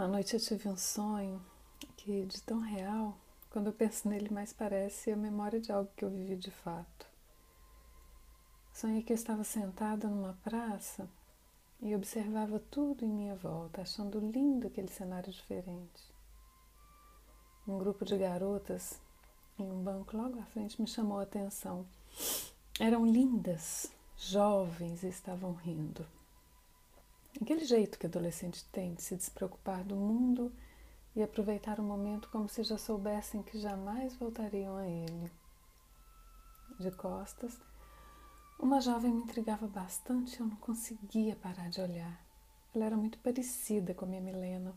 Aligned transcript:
Uma 0.00 0.08
noite 0.08 0.32
eu 0.32 0.40
tive 0.40 0.66
um 0.66 0.78
sonho 0.78 1.44
que, 1.98 2.24
de 2.24 2.40
tão 2.40 2.58
real, 2.58 3.18
quando 3.50 3.66
eu 3.66 3.72
penso 3.74 4.08
nele, 4.08 4.32
mais 4.32 4.50
parece 4.50 5.12
a 5.12 5.16
memória 5.16 5.60
de 5.60 5.70
algo 5.70 5.90
que 5.94 6.02
eu 6.02 6.08
vivi 6.08 6.36
de 6.36 6.50
fato. 6.50 7.06
Sonhei 8.72 9.02
que 9.02 9.12
eu 9.12 9.14
estava 9.14 9.44
sentada 9.44 10.08
numa 10.08 10.38
praça 10.42 11.06
e 11.82 11.94
observava 11.94 12.58
tudo 12.70 13.04
em 13.04 13.10
minha 13.10 13.34
volta, 13.36 13.82
achando 13.82 14.18
lindo 14.18 14.68
aquele 14.68 14.88
cenário 14.88 15.30
diferente. 15.30 16.02
Um 17.68 17.76
grupo 17.76 18.02
de 18.02 18.16
garotas 18.16 18.98
em 19.58 19.70
um 19.70 19.82
banco 19.82 20.16
logo 20.16 20.40
à 20.40 20.46
frente 20.46 20.80
me 20.80 20.88
chamou 20.88 21.18
a 21.18 21.24
atenção. 21.24 21.84
Eram 22.80 23.04
lindas, 23.04 23.92
jovens 24.16 25.02
e 25.02 25.08
estavam 25.08 25.52
rindo. 25.52 26.06
Aquele 27.38 27.64
jeito 27.64 27.98
que 27.98 28.06
adolescente 28.06 28.64
tem 28.66 28.94
de 28.94 29.02
se 29.02 29.14
despreocupar 29.14 29.84
do 29.84 29.96
mundo 29.96 30.52
e 31.14 31.22
aproveitar 31.22 31.78
o 31.78 31.82
momento 31.82 32.28
como 32.30 32.48
se 32.48 32.62
já 32.62 32.76
soubessem 32.76 33.42
que 33.42 33.58
jamais 33.58 34.16
voltariam 34.16 34.76
a 34.76 34.86
ele. 34.86 35.30
De 36.78 36.90
costas, 36.90 37.58
uma 38.58 38.80
jovem 38.80 39.12
me 39.12 39.22
intrigava 39.22 39.66
bastante 39.66 40.36
e 40.36 40.40
eu 40.40 40.46
não 40.46 40.56
conseguia 40.56 41.36
parar 41.36 41.70
de 41.70 41.80
olhar. 41.80 42.20
Ela 42.74 42.86
era 42.86 42.96
muito 42.96 43.18
parecida 43.18 43.94
com 43.94 44.04
a 44.04 44.08
minha 44.08 44.20
Milena, 44.20 44.74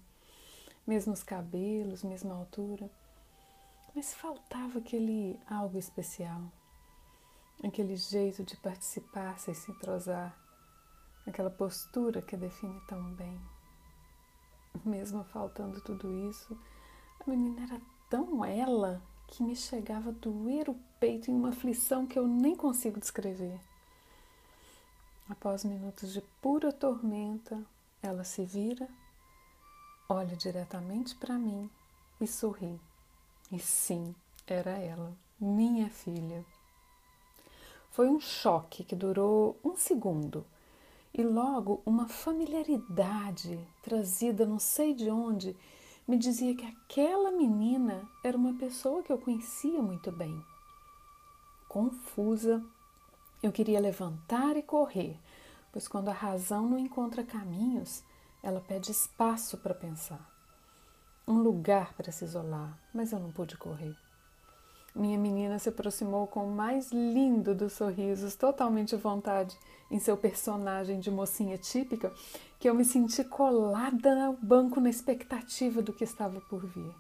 mesmos 0.86 1.22
cabelos, 1.22 2.04
mesma 2.04 2.36
altura, 2.36 2.90
mas 3.94 4.14
faltava 4.14 4.80
aquele 4.80 5.40
algo 5.48 5.78
especial, 5.78 6.42
aquele 7.64 7.96
jeito 7.96 8.44
de 8.44 8.58
participar 8.58 9.40
sem 9.40 9.54
se 9.54 9.72
entrosar 9.72 10.43
aquela 11.26 11.50
postura 11.50 12.22
que 12.22 12.36
define 12.36 12.80
tão 12.88 13.02
bem. 13.14 13.40
Mesmo 14.84 15.24
faltando 15.26 15.82
tudo 15.82 16.12
isso, 16.30 16.58
a 17.20 17.30
menina 17.30 17.64
era 17.64 17.82
tão 18.10 18.44
ela 18.44 19.02
que 19.28 19.44
me 19.44 19.56
chegava 19.56 20.10
a 20.10 20.14
doer 20.14 20.70
o 20.70 20.76
peito 21.00 21.32
em 21.32 21.34
uma 21.34 21.50
aflição 21.50 22.06
que 22.06 22.20
eu 22.20 22.28
nem 22.28 22.56
consigo 22.56 23.00
descrever. 23.00 23.60
Após 25.30 25.64
minutos 25.64 26.14
de 26.14 26.22
pura 26.42 26.72
tormenta, 26.72 27.64
ela 28.02 28.24
se 28.24 28.44
vira, 28.44 28.88
olha 30.10 30.36
diretamente 30.36 31.16
para 31.16 31.36
mim 31.36 31.70
e 32.20 32.28
sorri. 32.28 32.80
E 33.52 33.60
sim, 33.60 34.14
era 34.46 34.72
ela, 34.72 35.16
minha 35.40 35.90
filha. 35.90 36.46
Foi 37.92 38.10
um 38.10 38.20
choque 38.20 38.84
que 38.84 38.96
durou 38.96 39.58
um 39.64 39.78
segundo 39.78 40.46
e 41.14 41.22
logo 41.24 41.82
uma 41.86 42.08
familiaridade 42.08 43.60
trazida 43.84 44.46
não 44.46 44.58
sei 44.58 44.96
de 44.96 45.10
onde 45.10 45.56
me 46.08 46.18
dizia 46.18 46.56
que 46.56 46.66
aquela 46.66 47.32
menina 47.32 48.10
era 48.24 48.36
uma 48.36 48.54
pessoa 48.56 49.04
que 49.04 49.12
eu 49.12 49.18
conhecia 49.18 49.82
muito 49.82 50.12
bem. 50.12 50.44
Confusa, 51.70 52.64
eu 53.42 53.52
queria 53.52 53.80
levantar 53.80 54.58
e 54.58 54.64
correr, 54.64 55.20
pois 55.72 55.88
quando 55.88 56.10
a 56.10 56.14
razão 56.14 56.68
não 56.68 56.78
encontra 56.78 57.24
caminhos, 57.24 58.04
ela 58.42 58.60
pede 58.60 58.92
espaço 58.92 59.58
para 59.58 59.74
pensar, 59.74 60.30
um 61.28 61.40
lugar 61.40 61.94
para 61.94 62.12
se 62.12 62.26
isolar, 62.26 62.78
mas 62.94 63.12
eu 63.12 63.20
não 63.20 63.32
pude 63.32 63.56
correr. 63.56 63.96
Minha 64.96 65.18
menina 65.18 65.58
se 65.58 65.70
aproximou 65.70 66.28
com 66.28 66.46
o 66.46 66.52
mais 66.52 66.92
lindo 66.92 67.56
dos 67.56 67.74
sorrisos, 67.74 68.36
totalmente 68.36 68.94
à 68.94 68.98
vontade 68.98 69.58
em 69.90 69.98
seu 69.98 70.16
personagem 70.16 71.00
de 71.00 71.10
mocinha 71.10 71.58
típica, 71.58 72.14
que 72.60 72.70
eu 72.70 72.76
me 72.76 72.86
senti 72.86 73.24
colada 73.24 74.26
ao 74.26 74.34
banco 74.34 74.80
na 74.80 74.92
expectativa 74.92 75.82
do 75.82 75.92
que 75.92 76.04
estava 76.04 76.40
por 76.42 76.64
vir. 76.68 76.94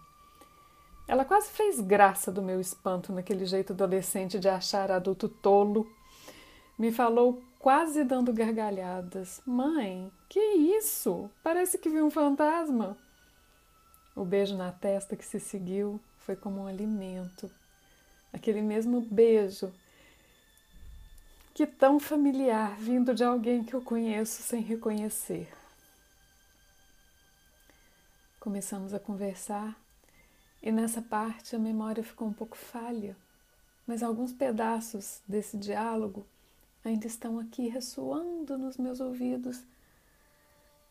Ela 1.07 1.23
quase 1.23 1.51
fez 1.51 1.79
graça 1.79 2.31
do 2.31 2.41
meu 2.41 2.59
espanto 2.59 3.13
naquele 3.13 3.45
jeito 3.45 3.73
adolescente 3.73 4.39
de 4.39 4.49
achar 4.49 4.89
adulto 4.89 5.29
tolo. 5.29 5.87
Me 6.79 6.91
falou 6.91 7.43
quase 7.59 8.03
dando 8.03 8.33
gargalhadas: 8.33 9.39
Mãe, 9.45 10.11
que 10.27 10.39
isso? 10.39 11.29
Parece 11.43 11.77
que 11.77 11.89
viu 11.89 12.07
um 12.07 12.09
fantasma. 12.09 12.97
O 14.15 14.25
beijo 14.25 14.57
na 14.57 14.71
testa 14.71 15.15
que 15.15 15.25
se 15.25 15.39
seguiu 15.39 15.99
foi 16.17 16.35
como 16.35 16.61
um 16.61 16.67
alimento 16.67 17.51
aquele 18.33 18.61
mesmo 18.61 18.99
beijo 18.99 19.71
que 21.53 21.67
tão 21.67 21.99
familiar 21.99 22.75
vindo 22.79 23.13
de 23.13 23.23
alguém 23.23 23.63
que 23.63 23.75
eu 23.75 23.81
conheço 23.81 24.41
sem 24.41 24.59
reconhecer. 24.59 25.47
Começamos 28.39 28.93
a 28.93 28.99
conversar 28.99 29.79
e 30.61 30.71
nessa 30.71 31.01
parte 31.01 31.55
a 31.55 31.59
memória 31.59 32.03
ficou 32.03 32.27
um 32.27 32.33
pouco 32.33 32.57
falha, 32.57 33.15
mas 33.85 34.01
alguns 34.01 34.33
pedaços 34.33 35.21
desse 35.27 35.55
diálogo 35.55 36.25
ainda 36.83 37.05
estão 37.05 37.39
aqui 37.39 37.67
ressoando 37.67 38.57
nos 38.57 38.77
meus 38.77 38.99
ouvidos. 38.99 39.61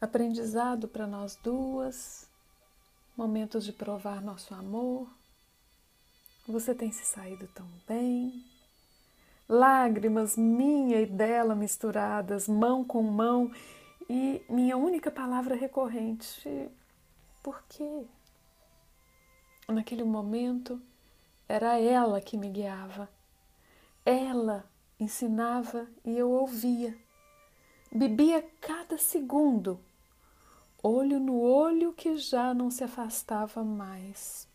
Aprendizado 0.00 0.86
para 0.88 1.06
nós 1.06 1.36
duas, 1.36 2.28
momentos 3.16 3.64
de 3.64 3.72
provar 3.72 4.22
nosso 4.22 4.54
amor, 4.54 5.08
você 6.46 6.74
tem 6.74 6.90
se 6.90 7.04
saído 7.04 7.46
tão 7.48 7.66
bem. 7.86 8.44
Lágrimas 9.48 10.36
minha 10.36 11.00
e 11.00 11.06
dela 11.06 11.54
misturadas, 11.54 12.48
mão 12.48 12.84
com 12.84 13.02
mão, 13.02 13.50
e 14.08 14.42
minha 14.48 14.76
única 14.76 15.10
palavra 15.10 15.54
recorrente: 15.54 16.70
por 17.42 17.62
quê? 17.68 18.06
Naquele 19.68 20.04
momento, 20.04 20.80
era 21.48 21.78
ela 21.78 22.20
que 22.20 22.36
me 22.36 22.48
guiava. 22.48 23.08
Ela 24.04 24.64
ensinava 24.98 25.86
e 26.04 26.16
eu 26.16 26.30
ouvia. 26.30 26.96
Bebia 27.90 28.42
cada 28.60 28.96
segundo, 28.96 29.78
olho 30.82 31.20
no 31.20 31.40
olho 31.40 31.92
que 31.92 32.16
já 32.16 32.54
não 32.54 32.70
se 32.70 32.82
afastava 32.82 33.62
mais. 33.62 34.48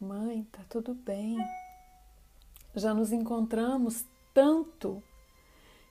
Mãe, 0.00 0.44
tá 0.50 0.62
tudo 0.66 0.94
bem. 0.94 1.36
Já 2.74 2.94
nos 2.94 3.12
encontramos 3.12 4.06
tanto 4.32 5.02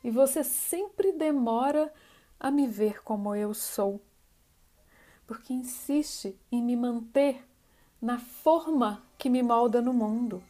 e 0.04 0.10
você 0.10 0.44
sempre 0.44 1.12
demora 1.12 1.94
a 2.40 2.50
me 2.50 2.66
ver 2.66 3.04
como 3.04 3.36
eu 3.36 3.54
sou, 3.54 4.02
porque 5.28 5.54
insiste 5.54 6.36
em 6.52 6.60
me 6.60 6.76
manter 6.76 7.48
na 8.02 8.18
forma 8.18 9.04
que 9.16 9.30
me 9.30 9.44
molda 9.44 9.80
no 9.80 9.94
mundo. 9.94 10.44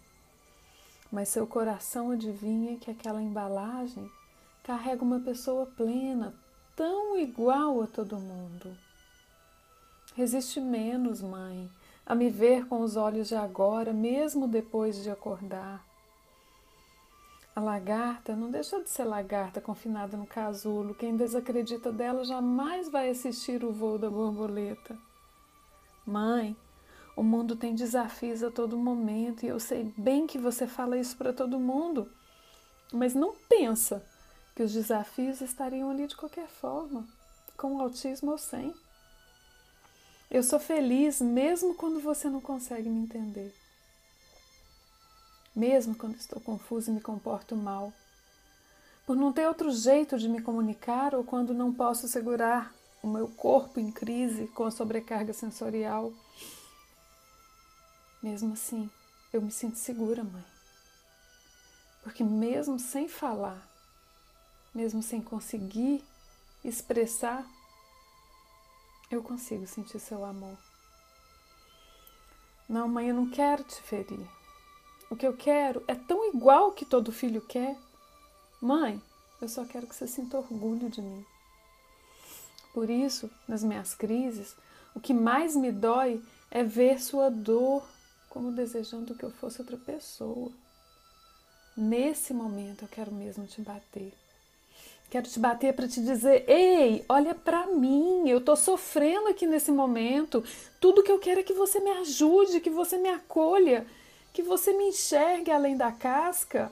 Mas 1.12 1.28
seu 1.28 1.46
coração 1.46 2.12
adivinha 2.12 2.78
que 2.78 2.90
aquela 2.90 3.22
embalagem 3.22 4.10
carrega 4.64 5.04
uma 5.04 5.20
pessoa 5.20 5.66
plena, 5.66 6.34
tão 6.78 7.18
igual 7.18 7.82
a 7.82 7.88
todo 7.88 8.18
mundo. 8.18 8.74
Resiste 10.16 10.62
menos, 10.62 11.22
mãe, 11.22 11.70
a 12.10 12.16
me 12.16 12.28
ver 12.28 12.66
com 12.66 12.82
os 12.82 12.96
olhos 12.96 13.28
de 13.28 13.36
agora, 13.36 13.94
mesmo 13.94 14.48
depois 14.48 15.04
de 15.04 15.12
acordar. 15.12 15.86
A 17.56 17.62
lagarta 17.62 18.36
não 18.36 18.50
deixa 18.50 18.82
de 18.82 18.90
ser 18.90 19.04
lagarta 19.04 19.62
confinada 19.62 20.18
no 20.18 20.26
casulo. 20.26 20.96
Quem 20.96 21.16
desacredita 21.16 21.92
dela 21.92 22.24
jamais 22.26 22.90
vai 22.90 23.12
assistir 23.12 23.64
o 23.64 23.72
voo 23.72 24.00
da 24.00 24.10
borboleta. 24.10 24.98
Mãe, 26.04 26.58
o 27.16 27.22
mundo 27.22 27.56
tem 27.56 27.76
desafios 27.76 28.42
a 28.42 28.50
todo 28.50 28.76
momento 28.76 29.44
e 29.44 29.50
eu 29.50 29.60
sei 29.60 29.94
bem 29.96 30.26
que 30.26 30.40
você 30.40 30.66
fala 30.66 30.98
isso 30.98 31.16
para 31.16 31.32
todo 31.32 31.60
mundo, 31.60 32.10
mas 32.92 33.14
não 33.14 33.36
pensa 33.48 34.04
que 34.56 34.64
os 34.64 34.74
desafios 34.74 35.42
estariam 35.42 35.92
ali 35.92 36.08
de 36.08 36.18
qualquer 36.18 36.48
forma, 36.48 37.06
com 37.56 37.80
autismo 37.80 38.32
ou 38.32 38.38
sem. 38.40 38.74
Eu 40.32 40.44
sou 40.44 40.60
feliz 40.60 41.20
mesmo 41.20 41.74
quando 41.74 42.00
você 42.00 42.30
não 42.30 42.40
consegue 42.40 42.88
me 42.88 43.02
entender. 43.02 43.52
Mesmo 45.56 45.96
quando 45.96 46.16
estou 46.16 46.40
confusa 46.40 46.92
e 46.92 46.94
me 46.94 47.02
comporto 47.02 47.56
mal. 47.56 47.92
Por 49.08 49.16
não 49.16 49.34
ter 49.34 49.48
outro 49.48 49.72
jeito 49.72 50.20
de 50.20 50.30
me 50.30 50.40
comunicar 50.40 51.16
ou 51.16 51.24
quando 51.24 51.52
não 51.52 51.74
posso 51.74 52.08
segurar 52.08 52.72
o 53.02 53.08
meu 53.08 53.28
corpo 53.28 53.80
em 53.80 53.92
crise 53.92 54.46
com 54.50 54.66
a 54.66 54.72
sobrecarga 54.72 55.34
sensorial. 55.34 56.14
Mesmo 58.22 58.54
assim, 58.54 58.88
eu 59.34 59.42
me 59.42 59.50
sinto 59.50 59.78
segura, 59.78 60.24
mãe. 60.24 60.46
Porque 62.04 62.24
mesmo 62.24 62.78
sem 62.78 63.08
falar, 63.08 63.68
mesmo 64.76 65.02
sem 65.02 65.22
conseguir 65.22 66.04
expressar 66.64 67.44
eu 69.10 69.24
consigo 69.24 69.66
sentir 69.68 70.00
seu 70.00 70.24
amor. 70.24 70.58
Não, 72.68 72.88
mãe, 72.88 73.10
eu 73.10 73.16
não 73.16 73.30
quero 73.30 73.64
te 73.64 73.82
ferir. 73.82 74.28
O 75.10 75.16
que 75.16 75.26
eu 75.26 75.36
quero 75.36 75.84
é 75.88 75.96
tão 75.96 76.30
igual 76.30 76.72
que 76.72 76.86
todo 76.86 77.12
filho 77.12 77.42
quer. 77.42 77.76
Mãe, 78.62 79.02
eu 79.42 79.50
só 79.50 79.66
quero 79.66 79.88
que 79.88 79.96
você 79.96 80.08
sinta 80.08 80.38
orgulho 80.38 80.90
de 80.90 81.02
mim. 81.02 81.26
Por 82.74 82.90
isso, 82.90 83.30
nas 83.48 83.64
minhas 83.64 83.96
crises, 83.96 84.56
O 84.96 85.00
que 85.00 85.14
mais 85.14 85.56
me 85.56 85.72
dói 85.72 86.22
é 86.50 86.64
ver 86.64 87.00
sua 87.00 87.30
dor 87.30 87.88
como 88.30 88.52
desejando 88.52 89.16
que 89.16 89.24
eu 89.24 89.32
fosse 89.32 89.62
outra 89.62 89.78
pessoa. 89.78 90.52
Nesse 91.76 92.34
momento 92.34 92.84
eu 92.84 92.88
quero 92.88 93.12
mesmo 93.12 93.46
te 93.48 93.62
bater. 93.62 94.14
Quero 95.10 95.28
te 95.28 95.40
bater 95.40 95.74
para 95.74 95.88
te 95.88 96.02
dizer: 96.02 96.48
ei, 96.48 97.04
olha 97.10 97.34
para 97.34 97.66
mim, 97.68 98.30
eu 98.30 98.40
tô 98.40 98.56
sofrendo 98.56 99.28
aqui 99.28 99.48
nesse 99.48 99.72
momento. 99.72 100.44
Tudo 100.80 101.04
que 101.04 101.12
eu 101.12 101.20
quero 101.20 101.40
é 101.40 101.44
que 101.44 101.54
você 101.54 101.80
me 101.80 101.90
ajude, 101.92 102.60
que 102.60 102.70
você 102.70 102.98
me 102.98 103.10
acolha, 103.10 103.88
que 104.32 104.44
você 104.44 104.72
me 104.72 104.90
enxergue 104.90 105.52
além 105.52 105.76
da 105.76 105.92
casca. 105.92 106.72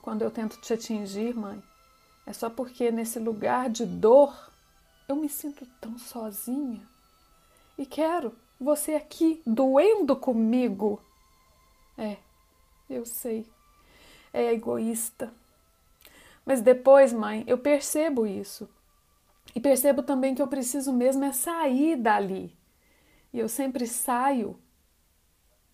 Quando 0.00 0.22
eu 0.22 0.30
tento 0.30 0.60
te 0.60 0.72
atingir, 0.72 1.34
mãe, 1.34 1.62
é 2.26 2.32
só 2.32 2.48
porque 2.48 2.90
nesse 2.90 3.18
lugar 3.18 3.68
de 3.68 3.84
dor 3.84 4.50
eu 5.08 5.14
me 5.14 5.28
sinto 5.28 5.66
tão 5.80 5.98
sozinha 5.98 6.80
e 7.76 7.84
quero 7.84 8.34
você 8.58 8.94
aqui 8.94 9.42
doendo 9.46 10.16
comigo. 10.16 11.00
É, 11.98 12.16
eu 12.88 13.04
sei, 13.04 13.46
é 14.32 14.52
egoísta. 14.52 15.32
Mas 16.44 16.60
depois, 16.60 17.12
mãe, 17.12 17.44
eu 17.46 17.58
percebo 17.58 18.26
isso. 18.26 18.68
E 19.54 19.60
percebo 19.60 20.02
também 20.02 20.34
que 20.34 20.42
eu 20.42 20.48
preciso 20.48 20.92
mesmo 20.92 21.24
é 21.24 21.32
sair 21.32 21.96
dali. 21.96 22.56
E 23.32 23.38
eu 23.38 23.48
sempre 23.48 23.86
saio, 23.86 24.58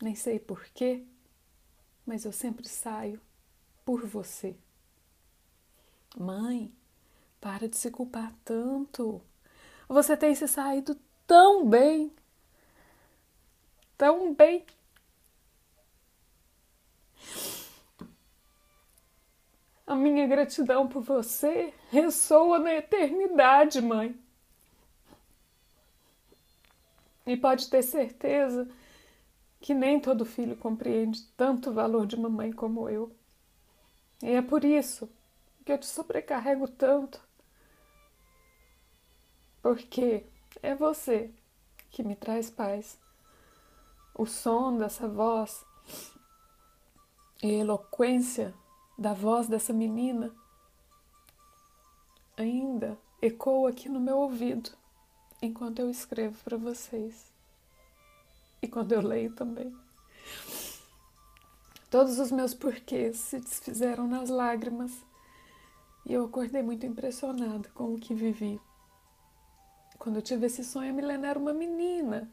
nem 0.00 0.14
sei 0.14 0.38
porquê, 0.38 1.04
mas 2.06 2.24
eu 2.24 2.32
sempre 2.32 2.68
saio 2.68 3.20
por 3.84 4.06
você. 4.06 4.56
Mãe, 6.16 6.72
para 7.40 7.68
de 7.68 7.76
se 7.76 7.90
culpar 7.90 8.32
tanto. 8.44 9.20
Você 9.88 10.16
tem 10.16 10.34
se 10.34 10.46
saído 10.48 10.96
tão 11.26 11.66
bem. 11.66 12.12
Tão 13.96 14.34
bem. 14.34 14.64
A 19.88 19.94
minha 19.94 20.26
gratidão 20.26 20.86
por 20.86 21.00
você 21.00 21.72
ressoa 21.90 22.58
na 22.58 22.74
eternidade, 22.74 23.80
mãe. 23.80 24.14
E 27.26 27.34
pode 27.38 27.70
ter 27.70 27.82
certeza 27.82 28.68
que 29.58 29.72
nem 29.72 29.98
todo 29.98 30.26
filho 30.26 30.54
compreende 30.58 31.22
tanto 31.38 31.70
o 31.70 31.72
valor 31.72 32.06
de 32.06 32.16
uma 32.16 32.28
mãe 32.28 32.52
como 32.52 32.86
eu. 32.90 33.10
E 34.22 34.32
é 34.32 34.42
por 34.42 34.62
isso 34.62 35.10
que 35.64 35.72
eu 35.72 35.78
te 35.78 35.86
sobrecarrego 35.86 36.68
tanto. 36.68 37.18
Porque 39.62 40.26
é 40.62 40.74
você 40.74 41.30
que 41.90 42.02
me 42.02 42.14
traz 42.14 42.50
paz. 42.50 42.98
O 44.14 44.26
som 44.26 44.76
dessa 44.76 45.08
voz 45.08 45.64
e 47.42 47.54
eloquência 47.54 48.52
da 48.98 49.14
voz 49.14 49.46
dessa 49.46 49.72
menina 49.72 50.34
ainda 52.36 52.98
ecoa 53.22 53.70
aqui 53.70 53.88
no 53.88 54.00
meu 54.00 54.18
ouvido 54.18 54.70
enquanto 55.40 55.78
eu 55.78 55.88
escrevo 55.88 56.36
para 56.42 56.56
vocês. 56.56 57.32
E 58.60 58.66
quando 58.66 58.92
eu 58.92 59.00
leio 59.00 59.32
também. 59.34 59.72
Todos 61.88 62.18
os 62.18 62.32
meus 62.32 62.52
porquês 62.52 63.16
se 63.18 63.38
desfizeram 63.38 64.08
nas 64.08 64.28
lágrimas 64.28 64.92
e 66.04 66.12
eu 66.12 66.24
acordei 66.24 66.62
muito 66.62 66.84
impressionada 66.84 67.68
com 67.70 67.94
o 67.94 68.00
que 68.00 68.14
vivi. 68.14 68.60
Quando 69.98 70.16
eu 70.16 70.22
tive 70.22 70.46
esse 70.46 70.64
sonho, 70.64 70.90
a 70.90 70.92
Milena 70.92 71.28
era 71.28 71.38
uma 71.38 71.52
menina, 71.52 72.28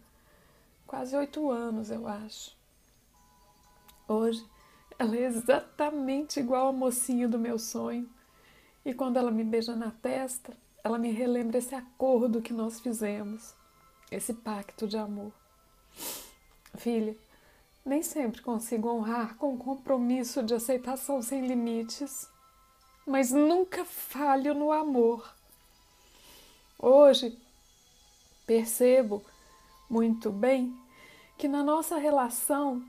quase 0.86 1.16
oito 1.16 1.50
anos, 1.50 1.90
eu 1.90 2.08
acho. 2.08 2.56
Hoje, 4.08 4.46
ela 4.98 5.16
é 5.16 5.24
exatamente 5.26 6.40
igual 6.40 6.68
a 6.68 6.74
mocinha 6.74 7.28
do 7.28 7.40
meu 7.40 7.58
sonho. 7.60 8.10
E 8.84 8.94
quando 8.94 9.18
ela 9.18 9.32
me 9.32 9.44
beija 9.44 9.76
na 9.76 9.92
testa, 9.92 10.54
ela 10.84 10.98
me 10.98 11.12
relembra 11.12 11.58
esse 11.58 11.74
acordo 11.74 12.42
que 12.42 12.54
nós 12.54 12.80
fizemos, 12.80 13.54
esse 14.12 14.34
pacto 14.34 14.88
de 14.88 14.98
amor. 14.98 15.32
Filha, 16.78 17.16
nem 17.84 18.04
sempre 18.04 18.42
consigo 18.42 18.90
honrar 18.90 19.36
com 19.38 19.58
compromisso 19.58 20.44
de 20.44 20.54
aceitação 20.54 21.22
sem 21.22 21.48
limites 21.48 22.30
mas 23.06 23.32
nunca 23.32 23.86
falho 23.86 24.54
no 24.54 24.72
amor. 24.72 25.32
Hoje 26.80 27.38
percebo 28.46 29.24
muito 29.90 30.32
bem 30.32 30.76
que 31.38 31.48
na 31.48 31.64
nossa 31.64 31.98
relação 31.98 32.84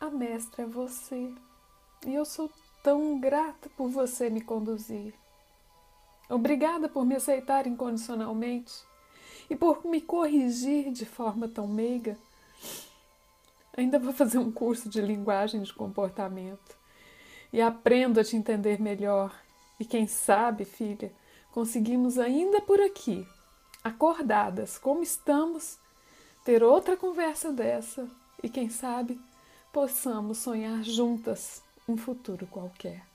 a 0.00 0.10
mestra 0.10 0.64
é 0.64 0.66
você. 0.66 1.32
E 2.06 2.14
eu 2.14 2.24
sou 2.24 2.50
tão 2.82 3.20
grata 3.20 3.70
por 3.76 3.88
você 3.88 4.28
me 4.28 4.40
conduzir. 4.40 5.14
Obrigada 6.28 6.88
por 6.88 7.04
me 7.04 7.14
aceitar 7.14 7.66
incondicionalmente 7.66 8.72
e 9.48 9.54
por 9.54 9.84
me 9.84 10.00
corrigir 10.00 10.90
de 10.90 11.06
forma 11.06 11.46
tão 11.46 11.68
meiga. 11.68 12.18
Ainda 13.76 13.98
vou 13.98 14.12
fazer 14.12 14.38
um 14.38 14.50
curso 14.50 14.88
de 14.88 15.00
linguagem 15.00 15.62
de 15.62 15.72
comportamento 15.72 16.76
e 17.52 17.60
aprendo 17.60 18.18
a 18.18 18.24
te 18.24 18.36
entender 18.36 18.80
melhor 18.80 19.32
e 19.78 19.84
quem 19.84 20.06
sabe, 20.06 20.64
filha, 20.64 21.12
conseguimos 21.52 22.18
ainda 22.18 22.60
por 22.60 22.80
aqui, 22.80 23.26
acordadas 23.82 24.78
como 24.78 25.02
estamos, 25.02 25.78
ter 26.44 26.62
outra 26.62 26.96
conversa 26.96 27.52
dessa 27.52 28.08
e 28.42 28.48
quem 28.48 28.68
sabe 28.68 29.20
possamos 29.72 30.38
sonhar 30.38 30.82
juntas 30.82 31.62
um 31.92 31.96
futuro 31.96 32.46
qualquer. 32.46 33.11